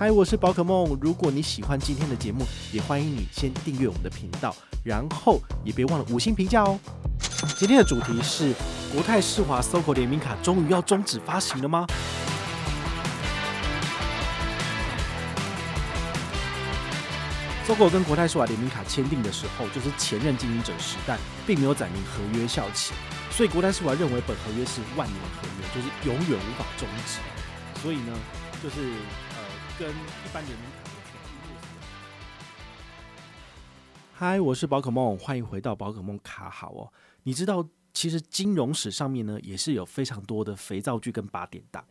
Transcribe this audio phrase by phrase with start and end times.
[0.00, 0.96] 嗨，我是宝可梦。
[1.00, 6.78] 如果你喜欢今天的节目，也欢迎你先订阅我们的频道，然后也别忘了五星评价哦。
[7.56, 8.54] 今天的主题是
[8.92, 11.84] 国泰世华 SOGO 联名卡终于要终止发行了吗
[17.66, 22.92] ？SOGO 跟国泰世华联名卡签订的时候，就是前任经营者时代，并没有载明合约效期，
[23.32, 27.18] 所以国泰世华认为本合约是万年合约，就是永远无法终止。
[27.82, 28.16] 所以呢，
[28.62, 28.92] 就是。
[29.78, 30.90] 跟一般联名卡的
[34.12, 36.92] 嗨，我是宝可梦，欢迎回到宝可梦卡好哦。
[37.22, 41.84] 你知道，其实金融史上面呢，也是有非常多的肥皂剧跟八点档。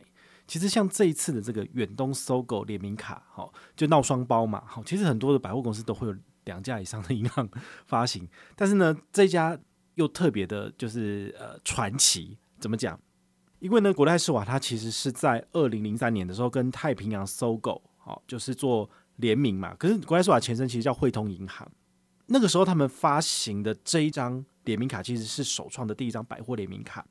[0.46, 4.82] 其实像这一次的这个远东搜狗联名卡，哈，就闹双包嘛，哈。
[4.84, 6.14] 其实很多的百货公司都会有
[6.44, 7.48] 两家以上的银行
[7.86, 9.58] 发行，但是呢，这家
[9.94, 12.36] 又特别的，就是呃传奇。
[12.60, 13.00] 怎么讲？
[13.60, 19.74] 因为呢，国泰世华它其实是在二零零三年的时候跟太平洋 SOGO 好，就是做联名嘛。
[19.74, 21.68] 可是国泰世华前身其实叫汇通银行，
[22.26, 27.04] 那个时候他们发行的这一张联名卡其实是首创的第一张百货联名卡。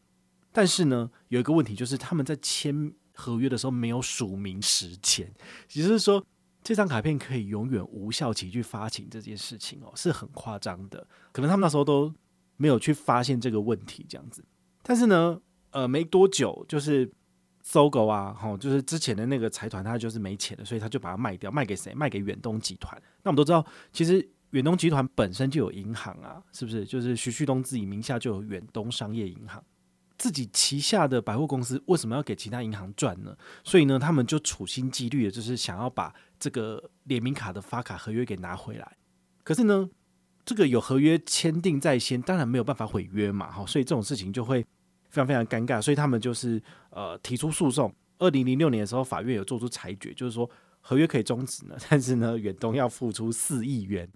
[0.54, 5.30] 但是呢，有一个问题就是他们在签合约的时候没有署名时间，
[5.74, 6.26] 也就是说
[6.64, 11.06] 这张卡片可以永远无效期去发行这件事情哦，是很夸张的。
[11.34, 12.14] 可能他们那时候都
[12.56, 14.46] 没有去发现这个问题这样子。
[14.82, 15.42] 但是呢。
[15.72, 17.10] 呃，没多久就是
[17.62, 21.94] 搜狗啊，吼，就是之前的那个财团，他就是没钱了，所以他就把它卖掉，卖给谁？
[21.94, 23.00] 卖给远东集团。
[23.24, 26.86] 那我们都知道，其实远东集团本身就有银行啊，是不是？
[26.86, 29.62] 就是徐旭东自己名下就有远东商业银行，
[30.18, 33.36] 自己旗下的百货公司为什么要给其他银行赚呢？
[33.66, 38.98] 所以呢，他们就处心积虑的，就是想要把这个联名卡的发卡合约给拿回来。
[39.44, 39.90] 可是呢，
[40.46, 44.66] 这个有合约签订在先，当然没有办法毁约嘛，哈，所以这种事情就会。
[45.10, 47.94] 非常非常尴尬，所以他们就是呃提出诉讼。
[48.20, 50.50] 二零零六年的时候，法院有做出裁决，就是说
[50.82, 54.10] 合约可以终止呢， 但是呢，远东要付出四亿元。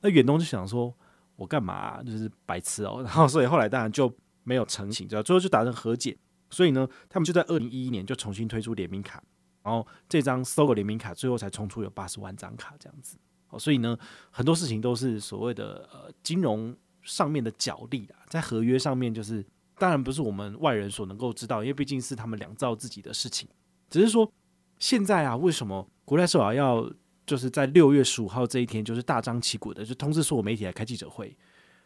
[0.00, 0.90] 那远东就想说，
[1.36, 2.02] 我干嘛？
[2.02, 3.02] 就是白痴哦。
[3.04, 4.10] 然后所以后来当然就
[4.42, 6.16] 没有成型，最后就达成和解。
[6.48, 9.22] 所以呢，他们就在二零一一年就重新推出联名卡，
[9.62, 13.18] 然后这张搜狗联名卡最后才冲出有八十万张卡这样子。
[13.50, 13.98] 哦，所以呢，
[14.30, 19.44] 很多事情都是所谓的呃金融上面的角力啊，在合约上面就是。
[19.82, 23.48] 当然不是我们外人所能够知道，因为毕竟是他们两造自己的事情。
[23.90, 24.32] 只是说，
[24.78, 26.88] 现在啊，为什么国泰世华要
[27.26, 31.36] 就是在六月十五号这一天，就是大张旗鼓的就通知所有媒体来开记者会？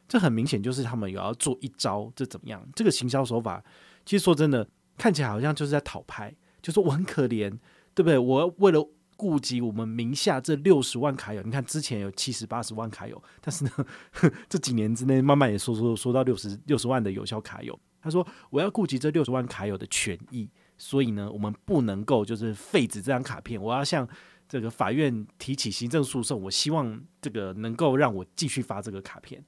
[0.06, 2.62] 这很明显就是他们有要做一招，这怎么样？
[2.74, 3.64] 这个行销手法，
[4.04, 4.68] 其实说真的，
[4.98, 7.48] 看起来好像就是在讨拍，就说我很可怜，
[7.94, 8.18] 对不对？
[8.18, 8.86] 我为了。
[9.18, 13.70] 顾及我们名下这六十万卡友，你看之前有七十八十万卡友，但是呢，
[14.46, 17.80] 这几年之内慢慢也说说说到六十六十万的有效卡友。
[18.06, 23.60] 他说我要顾及这六十万卡友的权益，所以呢，我们不能够就是废止这张卡片。
[23.60, 24.08] 我要向
[24.48, 29.44] 这个法院提起行政诉讼，我希望这个能够让我继续发这个卡片。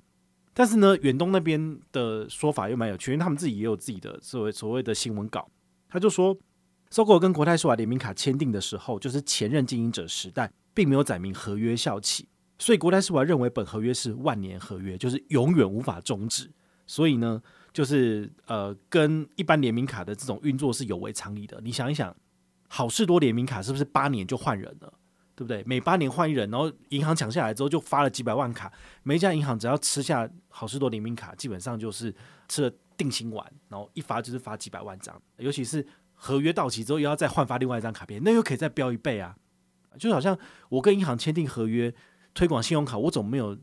[0.53, 5.49] 但是呢，远东那边的说法又蛮有趣，因为他们自己也有自己的所谓所谓的新闻稿，
[5.89, 6.37] 他就说。
[6.91, 12.27] SOGO 跟国泰世华联名卡签订的时候，就是前任经营者时代，并没有载明合约效期，
[12.59, 16.51] 所以国泰世华认为本合约是万年合约，就是永远无法终止。
[16.87, 17.43] 所以呢，
[17.79, 21.61] 就是呃，跟一般联名卡的这种运作是有违常理的。
[21.63, 22.13] 你想一想，
[22.67, 24.93] 好事多联名卡是不是八年就换人了，
[25.37, 25.63] 对不对？
[25.65, 28.73] 每八年换一人，然后银行抢下来之后就发了几百万卡，
[29.05, 32.13] 每一家银行只要吃下好事多联名卡，基本上就是
[32.49, 35.87] 吃了定心丸，然后一发就是发几百万张，尤其是。
[36.21, 39.37] 合约到期之后，又要再换发另外一张卡片，那又可以再飙一倍啊！
[40.01, 40.37] 就好像
[40.69, 41.95] 我跟银行签订合约
[42.35, 43.57] 推广信用卡，我总没有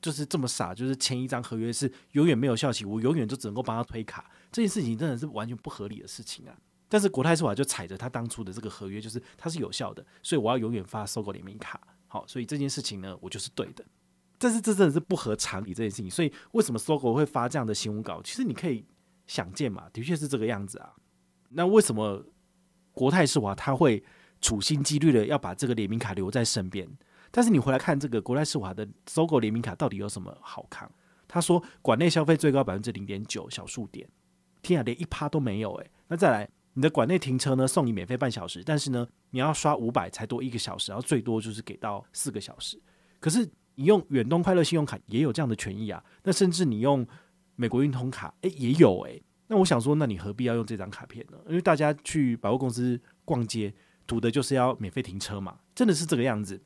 [0.00, 6.56] 就是这么傻，就是签一张合约是永远没有效期，我永远就只能够帮他推卡，这件事情真的是完全不合理的事情啊！
[6.88, 11.80] 但是国泰世华就踩着他当初的这个合约，就是它是有效的，所以我要永远发 SOGO 联名卡。
[12.06, 13.84] 好，所以这件事情呢，我就是对的。
[14.38, 18.22] 但是这真的是不合常理这件事情，所以为什么 SOGO 会发这样的新闻稿？
[18.22, 18.86] 其实你可以
[19.26, 20.94] 想见嘛，的确是这个样子啊。
[21.50, 22.24] 那为什么
[22.92, 24.02] 国泰世华他会
[24.40, 26.88] 处心积虑的要把这个联名卡留在身边？
[27.38, 30.90] 但是你回来看这个国泰世华的搜狗联名卡到底有什么好看？
[31.28, 34.08] 他说馆内消费最高百分之零点九小数点，
[34.60, 35.88] 天啊，连一趴都没有诶。
[36.08, 42.76] 那再来，你的馆内停车呢，送你免费半小时，但是呢，你要刷五百才多一个小时，然后最多就是给到四个小时。
[43.20, 46.02] 可是你用远东快乐信用卡也有这样的权益啊。
[46.24, 47.06] 那甚至你用
[47.54, 49.22] 美国运通卡，诶，也有诶。
[49.46, 51.38] 那我想说，那你何必要用这张卡片呢？
[51.46, 53.72] 因为大家去百货公司逛街，
[54.08, 56.60] 图的就是要免费停车嘛，真的是这个样子。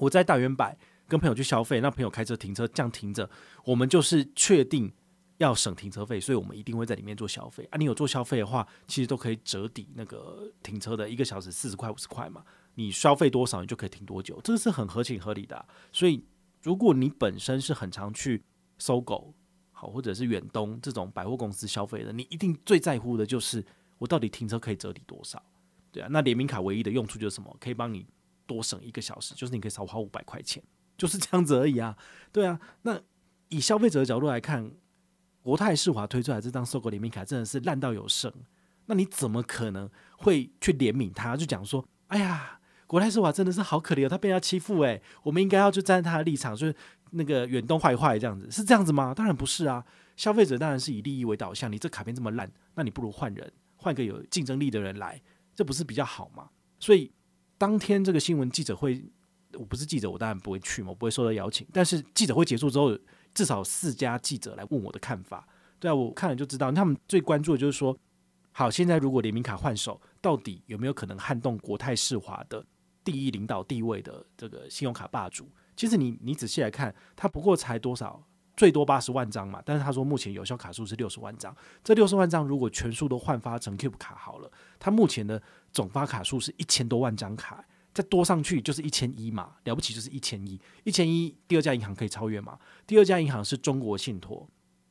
[0.00, 0.76] 我在大圆百
[1.06, 3.28] 跟朋友去消费，那朋友开车停车这样停着，
[3.64, 4.92] 我们就是确定
[5.38, 7.76] 要省停车费，所以我们一定会在里面做消费啊。
[7.76, 12.42] 你有做消费的话，其实都可以折抵那个停车的一个小时四十块五十块嘛。
[12.76, 15.66] 你消费多少，你就可以停多久，这个是很合情合理的。
[15.92, 16.24] 所以，
[16.62, 18.42] 如果你本身是很常去
[18.78, 19.34] 搜狗
[19.72, 23.62] 好，或者是远东这种百货公司消费的，你一定最在乎的就是
[23.98, 25.42] 我到底停车可以折抵多少，
[25.90, 26.08] 对啊。
[26.10, 27.54] 那联名卡唯一的用处就是什么？
[27.60, 28.06] 可以帮你
[28.50, 30.62] 多省一个小时，就是你可以少花五百块钱，
[30.98, 31.96] 就是这样子而已啊。
[32.32, 33.00] 对啊，那
[33.48, 34.72] 以消费者的角度来看。
[35.42, 38.30] 国泰世华推出来这张 SOGO 联名卡真的是烂到有剩，
[38.84, 39.88] 那你怎么可能
[40.18, 41.34] 会去怜悯他？
[41.34, 46.76] 就讲说，哎呀，国泰世华真的是好可怜，他被人家欺负哎，我们应该要去站在他的立场，就是
[47.12, 49.14] 那个远东坏坏这样子，是这样子吗？
[49.14, 49.82] 当然不是啊，
[50.14, 55.22] 消费者当然是以利益为导向，你这卡片这么烂，那你不如换人，换个有竞争力的人来，
[55.54, 56.50] 这不是比较好吗？
[56.78, 57.10] 所以
[57.60, 59.04] 当天这个新闻记者会，
[59.52, 62.98] 我不是记者，我当然不会去嘛，我不会受到邀请，但是记者会结束之后。
[63.32, 65.46] 至少四家记者来问我的看法，
[65.78, 67.96] 对啊，我看了就知道，他们最关注的就是说，
[68.50, 72.66] 好，现在如果联名卡换手，到底有没有可能撼动国泰世华的
[73.04, 75.48] 第一领导地位的这个信用卡霸主？
[75.76, 78.20] 其实你你仔细来看，它不过才多少，
[78.60, 85.42] 最多八十万张嘛，但是他说目前有效卡数是六十万张，这六十万张如果全数都换发成 Cube 卡好了，他目前的
[85.72, 87.64] 总发卡数是一千多万张卡。
[87.94, 92.58] 再多上去就是一千一嘛，了不起就是一千一，一千一，第二家银行可以超越吗？
[92.86, 94.46] 第二家银行是中国信托，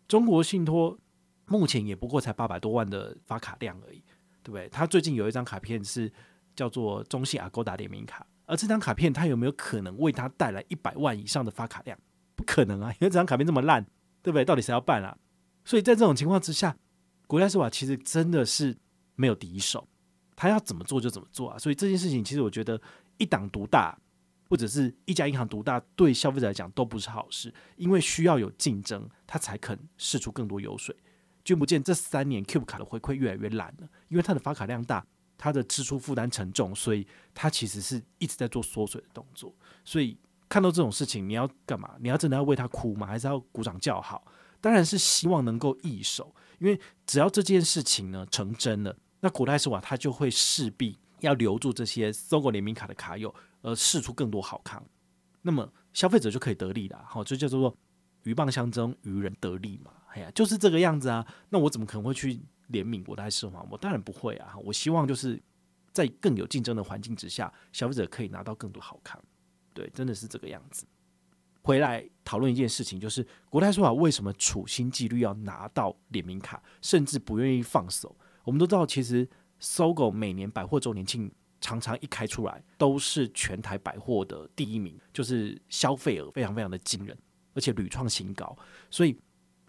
[0.07, 0.97] 中国信托
[1.45, 4.03] 目前也不过才八百多万的发卡量而已，
[4.41, 4.67] 对不对？
[4.69, 6.11] 他最近有一张卡片是
[6.55, 11.95] 叫做中信 Agoda 联名卡，而这张卡片它有没有可能为他带来一百万以上的发卡量？
[12.49, 13.83] 可能啊， 因为这张卡片这么烂，
[14.23, 14.43] 对不对？
[14.43, 15.15] 到底谁要办啊？
[15.63, 16.75] 所以在这种情况之下，
[17.27, 18.75] 国家世华其实真的是
[19.13, 19.87] 没有敌手。
[20.35, 21.59] 他要怎么做就怎么做啊！
[21.59, 22.81] 所以这件事情其实我觉得
[23.17, 23.95] 一党独大，
[24.49, 30.95] 或者是一家银行独大，对消费者来讲都不是好事，因为需要有竞争，他才肯试出更多油水。
[31.43, 35.05] 君不见这三年 Cube 卡的回馈越来越烂了，因为它的发卡量大，
[35.37, 39.53] 它的支出负担沉重，所以它其实是一直在做缩水的动作。
[39.83, 40.17] 所以
[40.49, 41.95] 看到这种事情，你要干嘛？
[41.99, 43.05] 你要真的要为他哭吗？
[43.05, 44.25] 还是要鼓掌叫好？
[44.59, 48.93] 当然是希望能够易手，因为只要这件事情呢成真了。
[49.21, 54.83] 那国泰世华他就会势必要留住这些搜狗联名卡的卡友，而试出更多好康，
[55.41, 57.01] 那么消费者就可以得利了。
[57.05, 57.73] 好，就叫做
[58.23, 59.91] 鹬蚌相争，渔人得利嘛。
[60.13, 61.25] 哎呀，就是这个样子啊。
[61.49, 62.33] 那我怎么可能会去
[62.71, 63.65] 怜悯国泰世华？
[63.69, 64.55] 我当然不会啊。
[64.63, 65.41] 我希望就是
[65.93, 69.21] 在更有竞争的环境之下，消费者可以拿到更多好康。
[69.79, 70.85] 对，真的是这个样子。
[71.61, 78.13] 回来讨论一件事情，就是国泰说法为什么处心积虑要拿到联名卡，甚至不愿意放手。
[78.43, 79.25] 我们都知道，其实
[79.57, 81.31] 搜狗每年百货周年庆
[81.61, 87.17] 常常一开出来，都是全台百货的第一名，就是消费额非常非常的惊人，
[87.53, 88.57] 而且屡创新高。
[88.91, 89.17] 所以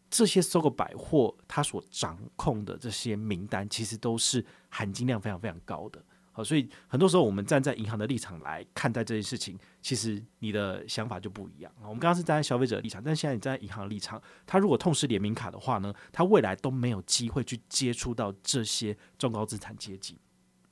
[0.09, 6.05] 这些搜狗百货它所掌控的这些名单，其实都是含金量非常非常高的。
[6.33, 11.73] 好，所以很多时候我们站在银行的立场来看待这件事情，其实你的想法就不一样。
[11.81, 20.21] 我们刚刚是站在消费者的立场，但现在你站在银行的立场，他如果痛失联名卡的话呢，他未来都没有机会去接触到这些中高资产阶级。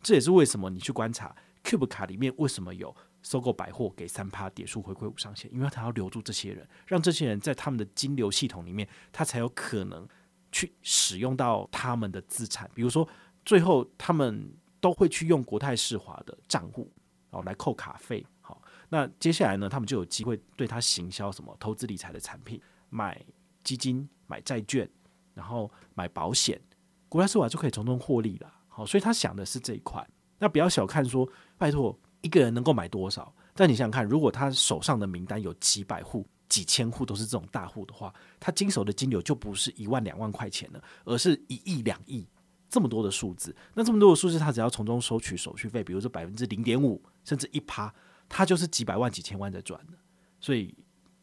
[0.00, 1.34] 这也是为什么你去观察
[1.64, 10.06] Cube 卡里面为什么有收购百货给三趴点数回馈无上限，因为他要留住这些人，让这些人在他们的金流系统里面，他才有可能
[10.52, 13.08] 去使用到他们的资产，比如说
[13.44, 14.52] 最后他们。
[14.80, 16.90] 都会去用国泰世华的账户，
[17.30, 18.24] 然后来扣卡费。
[18.40, 23.20] 好，那接下来呢，他们就有机会对他行销什么投资理财的产品，买
[23.62, 24.88] 基金、买债券，
[25.34, 26.60] 然后买保险，
[27.08, 28.52] 国泰世华就可以从中获利了。
[28.68, 30.06] 好，所以他想的是这一块。
[30.38, 33.34] 那不要小看说，拜托一个人能够买多少？
[33.54, 42.26] 但你想想看，如果他手上的名单有几百户、几千户都是这种大户的话，他经手的金流就不是一万两万块钱了，而是一亿两亿。
[42.68, 47.92] 这么多的数字，那这么多的数字，他只要从中收取手续费，比如说百分之零点五，甚至一趴，
[48.28, 49.96] 他就是几百万、几千万在赚的。
[50.38, 50.74] 所以，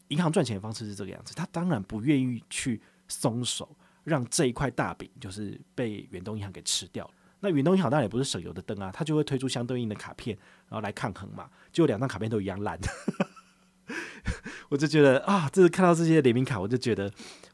[0.08, 7.08] 银行赚钱的方式是这个样子，他当然不愿意去松手，让这一块大饼就是被远东银行给吃掉。
[7.38, 10.36] 那远东银行当然也不是省油的灯啊，他就会推出相对应的卡片，
[10.68, 11.48] 然后来抗衡嘛。
[11.70, 12.76] 就两张卡片都一样烂，
[14.68, 17.04] 我就觉得啊，这是看到这些联名卡，我就觉得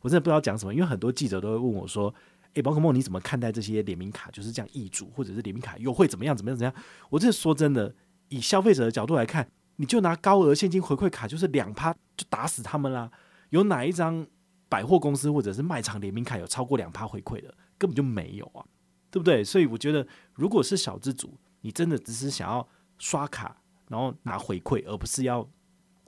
[0.00, 2.14] 我真的不知道讲什么，因为很多记者都会问我说。
[2.54, 4.30] 诶、宝可梦，你怎么看待这些联名卡？
[4.30, 6.36] 就是这样易主，或者是联名卡又会怎么样？
[6.36, 6.58] 怎么样？
[6.58, 6.84] 怎么样？
[7.08, 7.94] 我这说真的，
[8.28, 13.10] 以消费者的角度来看，你就拿高额现金回馈卡，就是两趴就打死他们啦。
[13.48, 14.26] 有哪一张
[14.68, 17.54] 百货公司或者是卖场联名卡有超过两趴回馈的？
[17.78, 18.64] 根本就没有啊，
[19.10, 19.42] 对不对？
[19.42, 22.68] 所以我觉得，如果是小资主，你真的只是想要
[22.98, 25.48] 刷卡，然后拿回馈，而不是要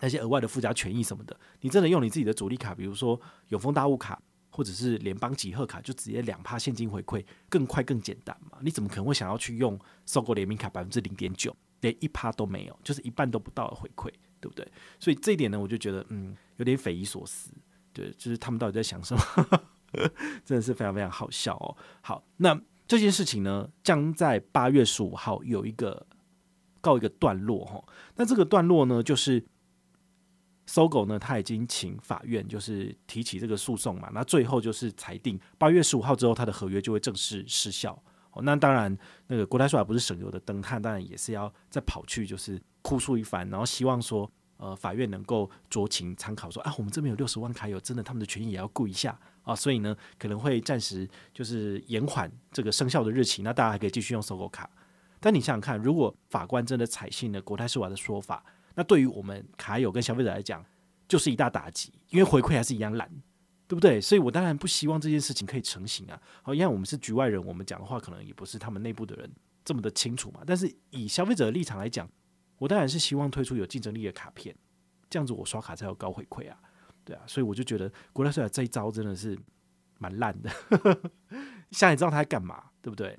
[0.01, 4.21] 那些额外的附加权益什么的，你真的用你自己的主力卡，比如说永丰大物卡。
[4.55, 8.57] 或者是联邦集贺卡，就直接两趴现金回馈，更快更简单嘛？
[8.61, 14.09] 你怎么可能会想要去用收购联名卡百分之零点九，连一趴都没有，就是一半都不到的回馈，
[14.41, 14.65] 对不对？
[15.01, 17.51] 所以这一点呢，我就觉得嗯，有点匪夷所思。
[17.93, 19.61] 对，就是他们到底在想什么？
[20.45, 21.77] 真的是非常非常好笑哦。
[22.01, 22.57] 好，那
[22.87, 26.07] 这件事情呢，将在八月十五号有一个
[26.81, 27.85] 告一个段落哈。
[28.15, 29.45] 那这个段落呢，就是。
[30.67, 38.03] 搜狗呢，他已经请法院就是提起这个诉讼嘛，那最后就是裁定八月十五号之后，他的合约就会正式失效。
[38.33, 54.69] 哦，那当然，那个国泰世华不是省油的灯炭，当然也是要再跑去就是哭诉一番，然后希望说，呃，法院能够酌情参考说，啊，我们这边有六十万卡友，真的他们的权益也要顾一下啊，所以呢，可能会暂时就是延缓这个生效的日期，那大家还可以继续用搜狗卡。
[55.21, 60.65] 但你想想看，如果法官真的采信了国泰世华的说法，那对于我们卡友跟消费者来讲，
[61.07, 63.09] 就是一大打击，因为回馈还是一样烂，
[63.69, 64.01] 对不对？
[64.01, 66.21] 所以我当然不希望这件事情可以成型啊。
[66.43, 69.31] 好，因为我们是局外人，我们讲的话可能也不是他们内部的人
[69.65, 70.41] 这么的清楚嘛。
[70.47, 72.09] 但是以消费者的立场来讲，
[72.59, 74.55] 我当然是希望推出有竞争力的卡片，
[75.09, 76.59] 这样子我刷卡才有高回馈啊，
[77.05, 77.23] 对啊。
[77.27, 79.39] 所以我就觉得国泰世华这一招真的是
[79.99, 80.51] 蛮烂的，
[81.71, 83.17] 现在你知道他在干嘛，对不对？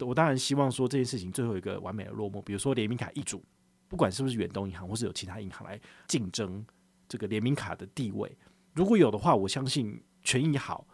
[0.00, 3.44] 我当然希望说这件事情最后一个完美的落幕，比如说联名卡易主。
[3.88, 6.64] 不管是不是远东银行，或是有其他银行来竞争
[7.08, 8.30] 这个联名卡的地位，
[8.74, 10.86] 如果有的话，我相信权益好，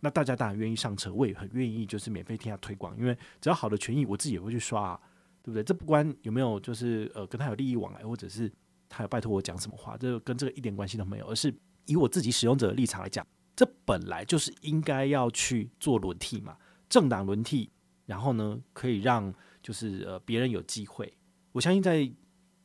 [0.00, 5.00] 那大家当然愿意上车，我也很愿意就是免费替他推广，因为只要好的权益，我自己也会去刷啊，
[5.42, 5.62] 对不对？
[5.64, 8.52] 这不关有没有就是呃跟他有利益往来，或者是
[8.88, 11.54] 他有拜托我讲什么话，这跟这个一点关系都没有，而是
[11.86, 16.58] 以我自己使用者的立场来讲，这本来就是应该要去做轮替嘛，
[16.90, 17.70] 政党轮替，
[18.04, 19.32] 然后呢可以让
[19.62, 21.10] 就是呃别人有机会，
[21.52, 22.12] 我相信在。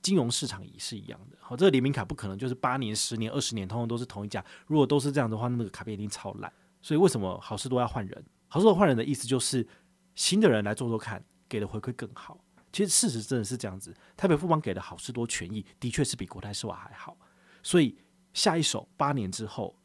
[0.07, 4.41] 金融市场也是一样的，好，这个联名卡不可能就是八年、十年、二十年，通通都是同一家。
[4.65, 6.49] 如果都是这样的话，那个卡片一定超烂。
[6.81, 8.25] 所以为什么好事多要换人？
[8.47, 9.67] 好事多换人的意思就是
[10.15, 12.39] 新的人来做做看，给的回馈更好。
[12.71, 17.17] 其实事实真的是这样子，台北富邦给的好事多权益的确是比国泰世华还好。
[17.61, 17.97] 所以
[18.33, 19.75] 下一手八年之后，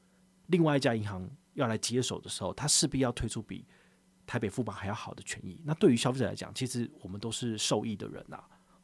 [0.47, 3.67] 另外一家银行要来接手的时候，他势必要推出比
[4.25, 5.61] 台北富邦还要好的权益。
[5.65, 8.41] 那对于消费者来讲，其实我们都是受益的人呐、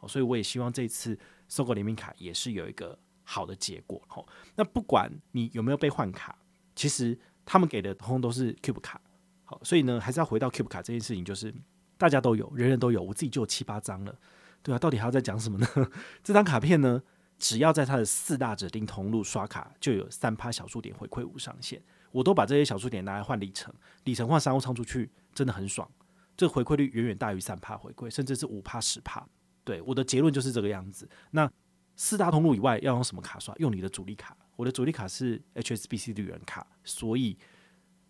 [0.06, 4.00] 所以我也希望这次搜狗联名卡也是有一个好的结果。
[4.06, 6.38] 好，那不管你有没有被换卡，
[6.76, 9.00] 其实他们给的通通都是 Cube 卡。
[9.44, 11.52] 好，所以呢，还是要回到 Cube 卡这件事情，就是
[11.96, 14.14] 大家都有，人人都有，我自己就有七八张了。
[14.62, 15.66] 对啊，到底还要再讲什么呢？
[16.22, 17.02] 这张卡片呢，
[17.38, 21.82] 只要在它的四大指定通路刷卡，就有三趴小数点回馈无上限。
[22.10, 23.72] 我都把这些小数点拿来换里程，
[24.04, 25.90] 里程换商务舱出去，真的很爽。
[26.36, 29.26] 这回馈率远远大于三趴回馈，甚至是五趴十趴。
[29.68, 31.06] 对，我的结论就是这个样子。
[31.32, 31.50] 那
[31.94, 33.54] 四大通路以外要用什么卡刷？
[33.58, 34.34] 用你的主力卡。
[34.56, 37.36] 我的主力卡是 HSBC 旅人卡，所以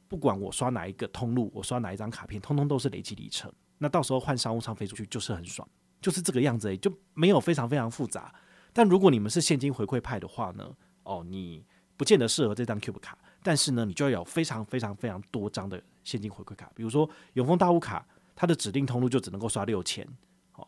[0.06, 3.52] 不管我刷哪一个通路，我刷哪一张卡片，通通都是累积里程。
[3.78, 5.68] 那到时候换商务舱飞出去就是很爽，
[6.00, 8.32] 就是这个样子，就没有非常非常复杂。
[8.72, 10.72] 但如果你们是现金回馈派的话呢？
[11.02, 16.70] 哦，你不见得适合这张 Cube 卡，但是呢，你就要有非常非常非常多张的现金回馈卡。
[16.76, 20.06] 比如说永丰大户卡，它的指定通路就只能够刷六千。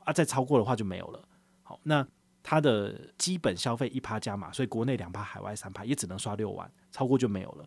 [0.04, 1.28] 啊，再超过的话就没有了。
[1.62, 2.06] 好，那
[2.42, 7.66] 它的基本消费一趴加码，所以国内两趴，海外三趴，也只能刷六万，超过就没有了。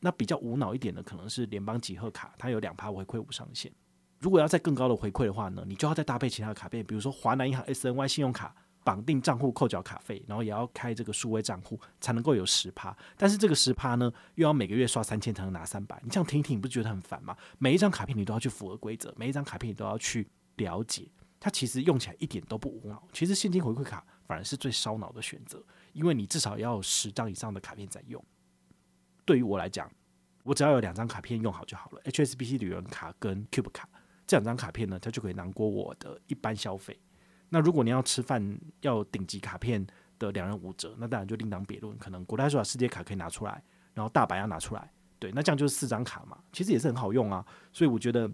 [0.00, 3.70] 那比较无脑一点的，可能是联邦集贺卡，它有两趴回馈无上限。
[4.18, 12.94] 如果要再更高的回馈的话呢，你就要再搭配其他的卡片，比如说华南银行 SNY 信用卡，绑定账户扣缴卡费，然后也要开这个数位账户，才能够有十趴。
[13.16, 15.98] 但是这个十趴呢，又要每个月刷三千才能拿三百。
[16.02, 17.36] 你这样听一听，你不觉得很烦吗？
[17.58, 21.08] 每一张卡片你都要去符合规则，每一张卡片你都要去了解。
[21.40, 28.22] 它其实用起来一点都不无脑，其实现金回馈卡反而是最烧脑的选择，因为你至少要有十张以上的卡片在用。
[29.24, 29.90] 对于我来讲，
[30.42, 33.88] 我只要有两张卡片用好就好了，HSBC 旅游卡跟 Cube 卡
[34.26, 37.00] 这两张卡片呢，它就可以囊括我的一般消费。
[37.48, 39.84] 那如果你要吃饭要顶级卡片
[40.18, 47.44] 的两人五折，那当然就另当别论，可能国泰世华世界卡可以拿出来，然后大白要拿出来，对，那这样就是四张卡嘛，其实也是很好用啊。
[47.72, 48.30] 所以我觉得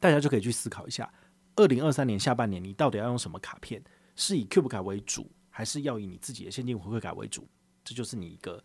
[0.00, 1.12] 大家就可以去思考一下。
[1.58, 3.82] 二零二三年下半年，你到底要用什么卡片？
[4.14, 7.44] 是以 Cube 卡为主，还是要以你自己的现金回馈卡为主？
[7.84, 8.62] 这就是你一个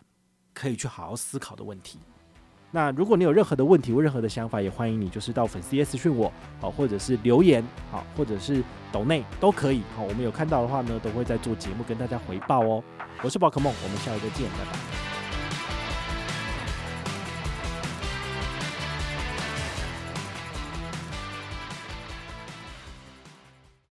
[0.54, 1.98] 可以去好好思考的问题。
[2.70, 9.82] 那如果你有任何的问题或任何的想法，也欢迎你就是到粉丝页私讯我，好，或者是留言，好，或者是抖内都可以。
[9.96, 12.84] 好，我们有看到的话呢，都会在做节目跟大家回报哦。
[13.24, 15.13] 我是宝可梦，我们下回再见，拜拜。